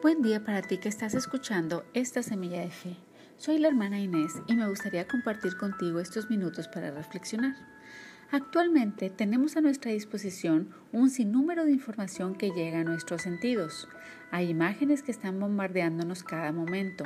Buen 0.00 0.22
día 0.22 0.44
para 0.44 0.62
ti 0.62 0.78
que 0.78 0.88
estás 0.88 1.14
escuchando 1.14 1.84
esta 1.92 2.22
semilla 2.22 2.60
de 2.60 2.70
fe. 2.70 2.96
Soy 3.36 3.58
la 3.58 3.66
hermana 3.66 3.98
Inés 3.98 4.32
y 4.46 4.54
me 4.54 4.68
gustaría 4.68 5.08
compartir 5.08 5.56
contigo 5.56 5.98
estos 5.98 6.30
minutos 6.30 6.68
para 6.68 6.92
reflexionar. 6.92 7.56
Actualmente 8.30 9.10
tenemos 9.10 9.56
a 9.56 9.60
nuestra 9.60 9.90
disposición 9.90 10.70
un 10.92 11.10
sinnúmero 11.10 11.64
de 11.64 11.72
información 11.72 12.36
que 12.36 12.52
llega 12.52 12.78
a 12.78 12.84
nuestros 12.84 13.22
sentidos. 13.22 13.88
Hay 14.30 14.50
imágenes 14.50 15.02
que 15.02 15.10
están 15.10 15.40
bombardeándonos 15.40 16.22
cada 16.22 16.52
momento. 16.52 17.02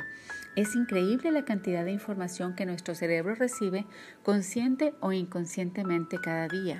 Es 0.55 0.75
increíble 0.75 1.31
la 1.31 1.45
cantidad 1.45 1.83
de 1.85 1.93
información 1.93 2.53
que 2.53 2.67
nuestro 2.67 2.93
cerebro 2.93 3.33
recibe 3.33 3.87
consciente 4.21 4.93
o 4.99 5.13
inconscientemente 5.13 6.19
cada 6.21 6.47
día. 6.47 6.79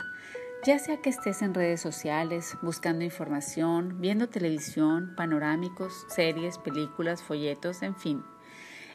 Ya 0.66 0.80
sea 0.80 0.96
que 0.96 1.10
estés 1.10 1.42
en 1.42 1.54
redes 1.54 1.82
sociales, 1.82 2.58
buscando 2.62 3.04
información, 3.04 4.00
viendo 4.00 4.30
televisión, 4.30 5.14
panorámicos, 5.18 6.06
series, 6.08 6.58
películas, 6.58 7.22
folletos, 7.22 7.84
en 7.84 7.98
fin. 7.98 8.24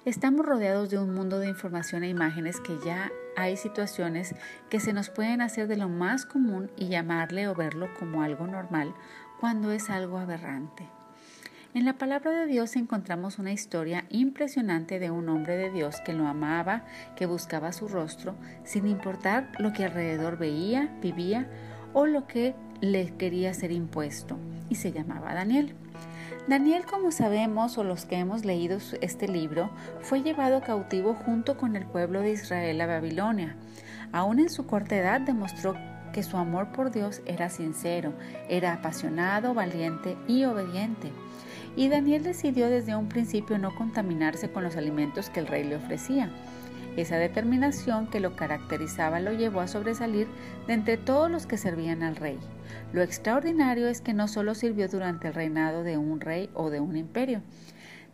Estamos 0.07 0.47
rodeados 0.47 0.89
de 0.89 0.99
un 0.99 1.13
mundo 1.13 1.39
de 1.39 1.49
información 1.49 2.05
e 2.05 2.09
imágenes 2.09 2.59
que 2.61 2.79
ya 2.83 3.13
hay 3.37 3.59
situaciones 3.59 4.35
que 4.71 4.81
se 4.81 4.95
nos 4.95 5.11
pueden 5.11 5.43
hacer 5.43 5.69
de 5.69 5.77
lo 5.77 5.91
más 5.91 6.25
común 6.25 6.71
y 6.75 6.89
llamarle 6.89 7.49
o 7.49 7.55
verlo 7.55 7.91
como 7.99 8.23
algo 8.23 8.47
normal 8.47 8.95
cuando 9.39 9.71
es 9.71 9.91
algo 9.91 10.17
aberrante. 10.17 10.98
En 11.75 11.85
la 11.85 11.93
palabra 11.93 12.31
de 12.31 12.47
Dios 12.47 12.77
encontramos 12.77 13.39
una 13.39 13.53
historia 13.53 14.07
impresionante 14.09 14.99
de 14.99 15.11
un 15.11 15.29
hombre 15.29 15.59
de 15.59 15.71
Dios 15.71 16.01
que 16.01 16.15
lo 16.15 16.27
amaba, 16.27 16.85
que 17.15 17.27
buscaba 17.27 17.73
su 17.73 17.89
rostro, 17.89 18.35
sin 18.65 18.87
importar 18.89 19.51
lo 19.59 19.75
que 19.75 19.85
alrededor 19.85 20.39
veía, 20.39 20.89
vivía 21.03 21.47
o 21.93 22.07
lo 22.07 22.27
que 22.27 22.55
le 22.81 23.15
quería 23.17 23.53
ser 23.53 23.71
impuesto, 23.71 24.39
y 24.71 24.77
se 24.77 24.93
llamaba 24.93 25.35
Daniel. 25.35 25.75
Daniel, 26.49 26.87
como 26.87 27.13
sabemos 27.13 27.77
o 27.77 27.85
los 27.85 28.07
que 28.07 28.17
hemos 28.17 28.47
leído 28.47 28.79
este 29.03 29.29
libro, 29.29 29.71
fue 30.01 30.23
llevado 30.23 30.63
cautivo 30.63 31.13
junto 31.13 31.59
con 31.59 31.77
el 31.77 31.85
pueblo 31.85 32.23
de 32.23 32.33
Israel 32.33 32.81
a 32.81 32.87
Babilonia. 32.87 33.57
Aún 34.13 34.39
en 34.39 34.49
su 34.49 34.67
corta 34.67 34.97
edad 34.97 35.21
demostró 35.21 35.75
que 36.19 36.25
su 36.25 36.37
amor 36.37 36.73
por 36.73 36.91
Dios 36.91 37.23
era 37.27 37.49
sincero, 37.49 38.13
era 38.49 38.73
apasionado, 38.73 39.55
valiente 39.55 40.17
y 40.27 40.47
obediente. 40.47 41.13
Y 41.77 41.89
Daniel 41.89 42.25
decidió 42.25 42.69
desde 42.69 42.97
un 42.97 43.09
principio 43.09 43.57
no 43.57 43.73
contaminarse 43.73 44.51
con 44.51 44.65
los 44.65 44.75
alimentos 44.75 45.31
que 45.31 45.39
el 45.39 45.47
rey 45.47 45.63
le 45.63 45.77
ofrecía. 45.77 46.29
Esa 46.97 47.19
determinación 47.19 48.09
que 48.09 48.19
lo 48.19 48.35
caracterizaba 48.35 49.21
lo 49.21 49.33
llevó 49.33 49.61
a 49.61 49.69
sobresalir 49.69 50.27
de 50.67 50.73
entre 50.73 50.97
todos 50.97 51.31
los 51.31 51.47
que 51.47 51.57
servían 51.57 52.03
al 52.03 52.17
rey. 52.17 52.41
Lo 52.93 53.01
extraordinario 53.01 53.87
es 53.87 54.01
que 54.01 54.13
no 54.13 54.27
solo 54.27 54.57
sirvió 54.57 54.89
durante 54.89 55.29
el 55.29 55.35
reinado 55.35 55.85
de 55.85 55.99
un 55.99 56.21
rey 56.21 56.51
o 56.53 56.69
de 56.69 56.81
un 56.81 56.97
imperio. 56.97 57.43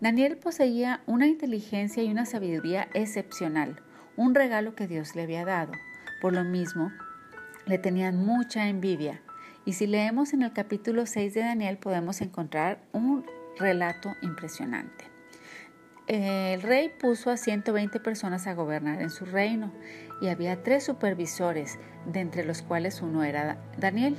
Daniel 0.03 0.37
poseía 0.37 1.01
una 1.07 1.27
inteligencia 1.27 2.03
y 2.03 2.11
una 2.11 2.27
sabiduría 2.27 2.87
excepcional, 2.93 3.81
un 4.15 4.35
regalo 4.35 4.75
que 4.75 4.89
Dios 4.89 5.17
le 5.17 5.23
había 5.23 5.47
dado. 5.47 5.73
Por 6.21 6.35
lo 6.35 6.45
mismo, 6.45 6.93
le 7.67 7.79
tenían 7.79 8.17
mucha 8.17 8.69
envidia. 8.69 9.23
Y 9.65 9.75
si 9.75 9.87
leemos 9.87 10.33
en 10.33 10.43
el 10.43 10.53
capítulo 10.53 11.07
6 11.07 11.35
de 11.35 11.41
Daniel 11.41 11.79
podemos 11.79 12.21
encontrar 12.21 12.79
un 12.93 13.25
relato 13.59 14.11
impresionante 14.23 15.15
el 16.07 16.61
rey 16.61 16.91
puso 16.91 17.31
a 17.31 17.37
120 17.37 17.99
personas 18.01 18.47
a 18.47 18.55
gobernar 18.55 19.01
en 19.01 19.11
su 19.11 19.25
reino 19.25 19.73
y 20.21 20.29
había 20.29 20.63
tres 20.63 20.85
supervisores, 20.85 21.79
de 22.07 22.21
entre 22.21 22.45
los 22.45 22.63
cuales 22.63 23.01
uno 23.01 23.25
era 23.25 23.59
Daniel. 23.79 24.17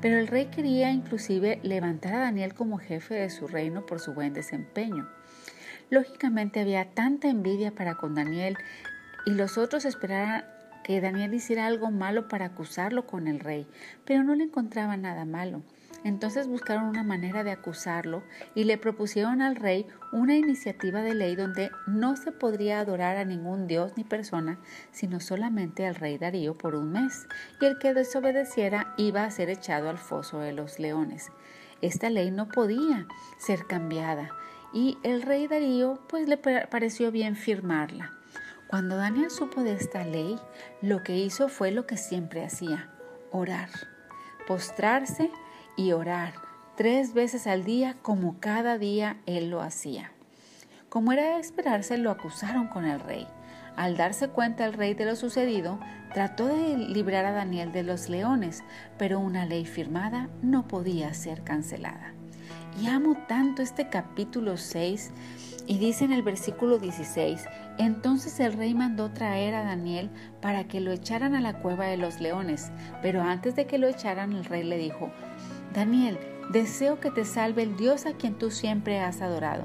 Pero 0.00 0.18
el 0.18 0.26
rey 0.26 0.46
quería 0.46 0.90
inclusive 0.90 1.60
levantar 1.62 2.14
a 2.14 2.20
Daniel 2.20 2.54
como 2.54 2.78
jefe 2.78 3.14
de 3.14 3.30
su 3.30 3.46
reino 3.46 3.84
por 3.84 4.00
su 4.00 4.14
buen 4.14 4.32
desempeño. 4.32 5.08
Lógicamente 5.90 6.60
había 6.60 6.90
tanta 6.90 7.28
envidia 7.28 7.74
para 7.74 7.94
con 7.94 8.14
Daniel 8.14 8.56
y 9.26 9.32
los 9.32 9.58
otros 9.58 9.84
esperaban 9.84 10.44
que 10.88 11.02
Daniel 11.02 11.34
hiciera 11.34 11.66
algo 11.66 11.90
malo 11.90 12.28
para 12.28 12.46
acusarlo 12.46 13.06
con 13.06 13.28
el 13.28 13.40
rey, 13.40 13.66
pero 14.06 14.24
no 14.24 14.34
le 14.34 14.44
encontraban 14.44 15.02
nada 15.02 15.26
malo. 15.26 15.62
Entonces 16.02 16.46
buscaron 16.46 16.84
una 16.84 17.02
manera 17.02 17.44
de 17.44 17.50
acusarlo 17.50 18.22
y 18.54 18.64
le 18.64 18.78
propusieron 18.78 19.42
al 19.42 19.56
rey 19.56 19.86
una 20.12 20.34
iniciativa 20.34 21.02
de 21.02 21.14
ley 21.14 21.36
donde 21.36 21.70
no 21.86 22.16
se 22.16 22.32
podría 22.32 22.80
adorar 22.80 23.18
a 23.18 23.26
ningún 23.26 23.66
dios 23.66 23.98
ni 23.98 24.04
persona, 24.04 24.58
sino 24.90 25.20
solamente 25.20 25.86
al 25.86 25.94
rey 25.94 26.16
Darío 26.16 26.56
por 26.56 26.74
un 26.74 26.90
mes, 26.90 27.28
y 27.60 27.66
el 27.66 27.78
que 27.78 27.92
desobedeciera 27.92 28.94
iba 28.96 29.24
a 29.24 29.30
ser 29.30 29.50
echado 29.50 29.90
al 29.90 29.98
foso 29.98 30.38
de 30.38 30.54
los 30.54 30.78
leones. 30.78 31.30
Esta 31.82 32.08
ley 32.08 32.30
no 32.30 32.48
podía 32.48 33.06
ser 33.36 33.66
cambiada, 33.66 34.30
y 34.72 34.96
el 35.02 35.20
rey 35.20 35.48
Darío 35.48 36.00
pues 36.08 36.26
le 36.30 36.38
pareció 36.38 37.12
bien 37.12 37.36
firmarla. 37.36 38.17
Cuando 38.68 38.98
Daniel 38.98 39.30
supo 39.30 39.62
de 39.62 39.72
esta 39.72 40.04
ley, 40.04 40.38
lo 40.82 41.02
que 41.02 41.16
hizo 41.16 41.48
fue 41.48 41.70
lo 41.70 41.86
que 41.86 41.96
siempre 41.96 42.44
hacía, 42.44 42.90
orar, 43.32 43.70
postrarse 44.46 45.30
y 45.74 45.92
orar 45.92 46.34
tres 46.76 47.14
veces 47.14 47.46
al 47.46 47.64
día 47.64 47.96
como 48.02 48.38
cada 48.40 48.76
día 48.76 49.16
él 49.24 49.48
lo 49.48 49.62
hacía. 49.62 50.12
Como 50.90 51.12
era 51.12 51.34
de 51.34 51.40
esperarse, 51.40 51.96
lo 51.96 52.10
acusaron 52.10 52.68
con 52.68 52.84
el 52.84 53.00
rey. 53.00 53.26
Al 53.74 53.96
darse 53.96 54.28
cuenta 54.28 54.66
el 54.66 54.74
rey 54.74 54.92
de 54.92 55.06
lo 55.06 55.16
sucedido, 55.16 55.80
trató 56.12 56.46
de 56.46 56.76
librar 56.76 57.24
a 57.24 57.32
Daniel 57.32 57.72
de 57.72 57.84
los 57.84 58.10
leones, 58.10 58.62
pero 58.98 59.18
una 59.18 59.46
ley 59.46 59.64
firmada 59.64 60.28
no 60.42 60.68
podía 60.68 61.14
ser 61.14 61.42
cancelada. 61.42 62.12
Y 62.80 62.86
amo 62.86 63.16
tanto 63.28 63.62
este 63.62 63.88
capítulo 63.88 64.56
6 64.56 65.10
y 65.68 65.76
dice 65.76 66.06
en 66.06 66.12
el 66.12 66.22
versículo 66.22 66.78
16, 66.78 67.44
entonces 67.76 68.40
el 68.40 68.54
rey 68.54 68.72
mandó 68.72 69.10
traer 69.10 69.54
a 69.54 69.64
Daniel 69.64 70.08
para 70.40 70.64
que 70.64 70.80
lo 70.80 70.92
echaran 70.92 71.34
a 71.34 71.42
la 71.42 71.58
cueva 71.58 71.84
de 71.84 71.98
los 71.98 72.20
leones, 72.20 72.72
pero 73.02 73.20
antes 73.20 73.54
de 73.54 73.66
que 73.66 73.76
lo 73.76 73.86
echaran 73.86 74.32
el 74.32 74.46
rey 74.46 74.64
le 74.64 74.78
dijo, 74.78 75.10
Daniel, 75.74 76.18
deseo 76.50 77.00
que 77.00 77.10
te 77.10 77.26
salve 77.26 77.62
el 77.62 77.76
Dios 77.76 78.06
a 78.06 78.14
quien 78.14 78.38
tú 78.38 78.50
siempre 78.50 79.00
has 79.00 79.20
adorado. 79.20 79.64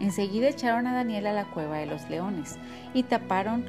Enseguida 0.00 0.48
echaron 0.48 0.86
a 0.86 0.94
Daniel 0.94 1.26
a 1.26 1.34
la 1.34 1.44
cueva 1.44 1.76
de 1.76 1.86
los 1.86 2.08
leones 2.08 2.56
y 2.94 3.02
taparon 3.02 3.66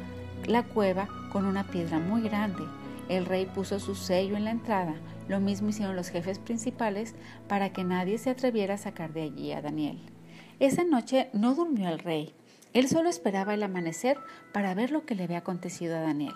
la 0.48 0.64
cueva 0.64 1.10
con 1.34 1.46
una 1.46 1.66
piedra 1.66 2.00
muy 2.00 2.22
grande. 2.22 2.64
El 3.10 3.26
rey 3.26 3.46
puso 3.46 3.82
su 3.82 3.96
sello 3.96 4.38
en 4.38 4.46
la 4.46 4.52
entrada. 4.52 4.94
Lo 5.28 5.42
mismo 5.42 5.68
hicieron 5.68 5.98
los 5.98 6.08
jefes 6.08 6.40
principales 6.40 7.14
para 7.50 7.74
que 7.74 7.84
nadie 7.84 8.18
se 8.18 8.30
atreviera 8.30 8.76
a 8.76 8.78
sacar 8.78 9.12
de 9.12 9.24
allí 9.24 9.52
a 9.52 9.62
Daniel. 9.62 10.00
Esa 10.60 10.84
noche 10.84 11.30
no 11.34 11.56
durmió 11.56 11.90
el 11.90 12.00
rey. 12.00 12.34
Él 12.74 12.88
solo 12.88 13.10
esperaba 13.10 13.54
el 13.54 13.64
amanecer 13.64 14.18
para 14.54 14.74
ver 14.74 14.92
lo 14.92 15.06
que 15.06 15.16
le 15.16 15.24
había 15.24 15.40
acontecido 15.40 15.96
a 15.96 16.02
Daniel. 16.02 16.34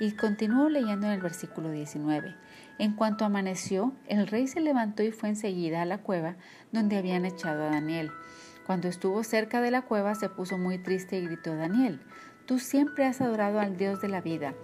Y 0.00 0.12
continuó 0.12 0.68
leyendo 0.68 1.06
en 1.06 1.12
el 1.12 1.20
versículo 1.20 1.70
19. 1.70 2.34
En 2.78 2.94
cuanto 2.94 3.24
amaneció, 3.24 3.92
el 4.08 4.26
rey 4.26 4.48
se 4.48 4.60
levantó 4.60 5.02
y 5.02 5.12
fue 5.12 5.28
enseguida 5.28 5.82
a 5.82 5.86
la 5.86 5.98
cueva 5.98 6.36
donde 6.72 6.96
habían 6.96 7.24
echado 7.24 7.62
a 7.62 7.70
Daniel. 7.70 8.10
Cuando 8.66 8.88
estuvo 8.88 9.22
cerca 9.22 9.60
de 9.60 9.70
la 9.70 9.82
cueva 9.82 10.14
se 10.14 10.28
puso 10.28 10.58
muy 10.58 10.78
triste 10.78 11.18
y 11.18 11.26
gritó 11.26 11.54
Daniel, 11.54 12.00
tú 12.46 12.58
siempre 12.58 13.04
has 13.04 13.20
adorado 13.20 13.60
al 13.60 13.76
Dios 13.76 14.00
de 14.00 14.08
la 14.08 14.20
vida. 14.20 14.54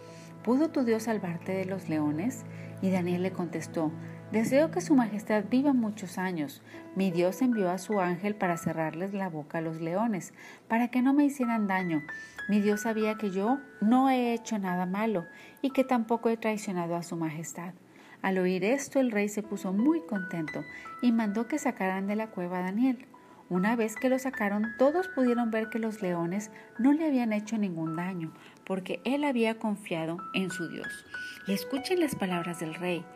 ¿Pudo 0.42 0.70
tu 0.70 0.84
Dios 0.84 1.04
salvarte 1.04 1.52
de 1.52 1.64
los 1.64 1.88
leones? 1.88 2.44
Y 2.80 2.90
Daniel 2.90 3.22
le 3.22 3.32
contestó, 3.32 3.92
Deseo 4.32 4.70
que 4.70 4.82
Su 4.82 4.94
Majestad 4.94 5.44
viva 5.50 5.72
muchos 5.72 6.18
años. 6.18 6.60
Mi 6.94 7.10
Dios 7.10 7.40
envió 7.40 7.70
a 7.70 7.78
su 7.78 7.98
ángel 7.98 8.34
para 8.34 8.58
cerrarles 8.58 9.14
la 9.14 9.30
boca 9.30 9.56
a 9.56 9.60
los 9.62 9.80
leones, 9.80 10.34
para 10.68 10.88
que 10.88 11.00
no 11.00 11.14
me 11.14 11.24
hicieran 11.24 11.66
daño. 11.66 12.02
Mi 12.46 12.60
Dios 12.60 12.82
sabía 12.82 13.14
que 13.14 13.30
yo 13.30 13.58
no 13.80 14.10
he 14.10 14.34
hecho 14.34 14.58
nada 14.58 14.84
malo 14.84 15.24
y 15.62 15.70
que 15.70 15.82
tampoco 15.82 16.28
he 16.28 16.36
traicionado 16.36 16.94
a 16.94 17.02
Su 17.02 17.16
Majestad. 17.16 17.72
Al 18.20 18.36
oír 18.36 18.64
esto, 18.64 19.00
el 19.00 19.12
rey 19.12 19.30
se 19.30 19.42
puso 19.42 19.72
muy 19.72 20.02
contento 20.02 20.62
y 21.00 21.10
mandó 21.10 21.48
que 21.48 21.58
sacaran 21.58 22.06
de 22.06 22.16
la 22.16 22.26
cueva 22.26 22.58
a 22.58 22.62
Daniel. 22.64 23.06
Una 23.50 23.76
vez 23.76 23.96
que 23.96 24.10
lo 24.10 24.18
sacaron, 24.18 24.74
todos 24.78 25.08
pudieron 25.08 25.50
ver 25.50 25.70
que 25.70 25.78
los 25.78 26.02
leones 26.02 26.50
no 26.78 26.92
le 26.92 27.06
habían 27.06 27.32
hecho 27.32 27.56
ningún 27.56 27.96
daño, 27.96 28.30
porque 28.64 29.00
él 29.04 29.24
había 29.24 29.58
confiado 29.58 30.18
en 30.34 30.50
su 30.50 30.68
Dios. 30.68 31.06
Y 31.46 31.54
escuchen 31.54 31.98
las 31.98 32.14
palabras 32.14 32.60
del 32.60 32.74
rey. 32.74 33.06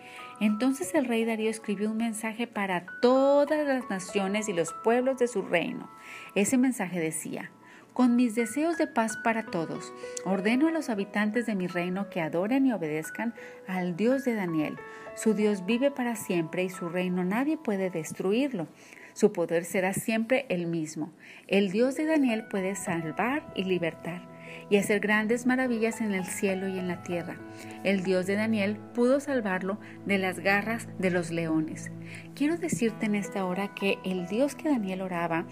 Entonces 0.41 0.95
el 0.95 1.05
rey 1.05 1.27
Darío 1.27 1.51
escribió 1.51 1.91
un 1.91 1.99
mensaje 1.99 2.47
para 2.47 2.87
todas 3.03 3.67
las 3.67 3.91
naciones 3.91 4.49
y 4.49 4.55
los 4.55 4.73
pueblos 4.83 5.19
de 5.19 5.29
su 5.29 5.43
reino. 5.43 5.91
Ese 6.35 6.57
mensaje 6.57 6.99
decía, 6.99 7.51
con 7.93 8.17
mis 8.17 8.35
deseos 8.35 8.79
de 8.79 8.87
paz 8.87 9.19
para 9.19 9.45
todos, 9.45 9.93
ordeno 10.25 10.69
a 10.69 10.71
los 10.71 10.89
habitantes 10.89 11.45
de 11.45 11.55
mi 11.55 11.67
reino 11.67 12.09
que 12.09 12.23
adoren 12.23 12.65
y 12.65 12.73
obedezcan 12.73 13.35
al 13.69 13.97
Dios 13.97 14.25
de 14.25 14.35
Daniel. 14.35 14.79
Su 15.15 15.35
Dios 15.35 15.67
vive 15.67 15.91
para 15.91 16.17
siempre 16.17 16.65
y 16.65 16.71
su 16.71 16.89
reino 16.89 17.23
nadie 17.23 17.59
puede 17.59 17.91
destruirlo. 17.91 18.67
Su 19.13 19.33
poder 19.33 19.65
será 19.65 19.93
siempre 19.93 20.47
el 20.49 20.67
mismo. 20.67 21.13
El 21.49 21.71
Dios 21.71 21.97
de 21.97 22.07
Daniel 22.07 22.45
puede 22.49 22.75
salvar 22.75 23.53
y 23.55 23.65
libertar. 23.65 24.31
y 24.69 24.77
hacer 24.77 25.01
grandes 25.01 25.47
maravillas 25.47 26.01
en 26.01 26.13
el 26.13 26.25
cielo 26.25 26.69
y 26.69 26.79
en 26.79 26.87
la 26.89 27.03
tierra. 27.03 27.37
El 27.85 28.03
Dios 28.03 28.27
de 28.27 28.37
Daniel 28.37 28.77
pudo 28.95 29.19
salvarlo 29.21 29.79
de 30.07 30.19
las 30.19 30.41
garras 30.41 30.89
de 30.99 31.11
los 31.11 31.31
leones. 31.31 31.91
Quiero 32.35 32.57
decirte 32.57 33.07
en 33.07 33.15
esta 33.15 33.45
hora 33.45 33.75
que 33.75 33.99
el 34.05 34.27
Dios 34.27 34.55
que 34.55 34.69
Daniel 34.69 35.03
oraba 35.03 35.47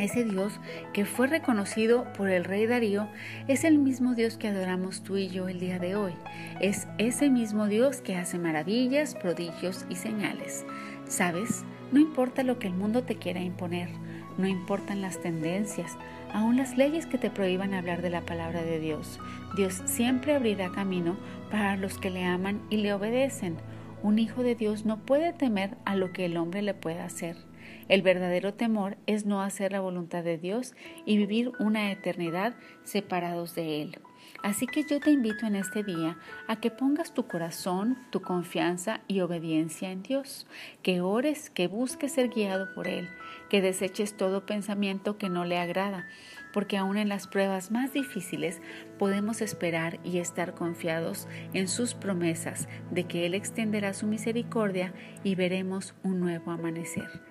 ese 0.00 0.24
Dios 0.24 0.58
que 0.92 1.04
fue 1.04 1.26
reconocido 1.26 2.10
por 2.14 2.30
el 2.30 2.44
rey 2.44 2.66
Darío 2.66 3.08
es 3.48 3.64
el 3.64 3.78
mismo 3.78 4.14
Dios 4.14 4.36
que 4.36 4.48
adoramos 4.48 5.02
tú 5.02 5.16
y 5.16 5.28
yo 5.28 5.48
el 5.48 5.60
día 5.60 5.78
de 5.78 5.94
hoy. 5.94 6.14
Es 6.60 6.88
ese 6.98 7.30
mismo 7.30 7.66
Dios 7.66 8.00
que 8.00 8.16
hace 8.16 8.38
maravillas, 8.38 9.14
prodigios 9.14 9.84
y 9.88 9.96
señales. 9.96 10.64
¿Sabes? 11.06 11.64
No 11.92 12.00
importa 12.00 12.42
lo 12.42 12.58
que 12.58 12.68
el 12.68 12.74
mundo 12.74 13.02
te 13.02 13.16
quiera 13.16 13.40
imponer, 13.40 13.88
no 14.38 14.46
importan 14.46 15.02
las 15.02 15.20
tendencias, 15.20 15.98
aun 16.32 16.56
las 16.56 16.76
leyes 16.76 17.06
que 17.06 17.18
te 17.18 17.30
prohíban 17.30 17.74
hablar 17.74 18.00
de 18.00 18.10
la 18.10 18.20
palabra 18.22 18.62
de 18.62 18.78
Dios. 18.78 19.18
Dios 19.56 19.82
siempre 19.86 20.34
abrirá 20.34 20.70
camino 20.70 21.16
para 21.50 21.76
los 21.76 21.98
que 21.98 22.10
le 22.10 22.24
aman 22.24 22.60
y 22.70 22.76
le 22.76 22.92
obedecen. 22.92 23.56
Un 24.02 24.18
hijo 24.18 24.42
de 24.42 24.54
Dios 24.54 24.86
no 24.86 24.98
puede 24.98 25.32
temer 25.32 25.76
a 25.84 25.96
lo 25.96 26.12
que 26.12 26.24
el 26.24 26.36
hombre 26.36 26.62
le 26.62 26.74
pueda 26.74 27.04
hacer. 27.04 27.36
El 27.90 28.02
verdadero 28.02 28.54
temor 28.54 28.98
es 29.06 29.26
no 29.26 29.42
hacer 29.42 29.72
la 29.72 29.80
voluntad 29.80 30.22
de 30.22 30.38
Dios 30.38 30.74
y 31.06 31.16
vivir 31.16 31.50
una 31.58 31.90
eternidad 31.90 32.54
separados 32.84 33.56
de 33.56 33.82
Él. 33.82 33.98
Así 34.44 34.68
que 34.68 34.84
yo 34.84 35.00
te 35.00 35.10
invito 35.10 35.44
en 35.44 35.56
este 35.56 35.82
día 35.82 36.16
a 36.46 36.60
que 36.60 36.70
pongas 36.70 37.12
tu 37.14 37.26
corazón, 37.26 37.98
tu 38.10 38.22
confianza 38.22 39.00
y 39.08 39.22
obediencia 39.22 39.90
en 39.90 40.04
Dios, 40.04 40.46
que 40.84 41.00
ores, 41.00 41.50
que 41.50 41.66
busques 41.66 42.12
ser 42.12 42.28
guiado 42.28 42.72
por 42.74 42.86
Él, 42.86 43.08
que 43.48 43.60
deseches 43.60 44.16
todo 44.16 44.46
pensamiento 44.46 45.18
que 45.18 45.28
no 45.28 45.44
le 45.44 45.58
agrada, 45.58 46.06
porque 46.52 46.76
aún 46.76 46.96
en 46.96 47.08
las 47.08 47.26
pruebas 47.26 47.72
más 47.72 47.92
difíciles 47.92 48.62
podemos 49.00 49.40
esperar 49.40 49.98
y 50.04 50.18
estar 50.18 50.54
confiados 50.54 51.26
en 51.54 51.66
sus 51.66 51.94
promesas 51.94 52.68
de 52.92 53.02
que 53.02 53.26
Él 53.26 53.34
extenderá 53.34 53.94
su 53.94 54.06
misericordia 54.06 54.94
y 55.24 55.34
veremos 55.34 55.96
un 56.04 56.20
nuevo 56.20 56.52
amanecer. 56.52 57.30